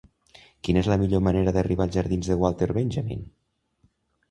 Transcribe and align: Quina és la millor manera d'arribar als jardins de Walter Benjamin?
Quina 0.67 0.81
és 0.85 0.89
la 0.91 0.97
millor 1.01 1.21
manera 1.27 1.53
d'arribar 1.59 1.87
als 1.87 1.99
jardins 1.99 2.33
de 2.33 2.41
Walter 2.47 2.71
Benjamin? 2.81 3.25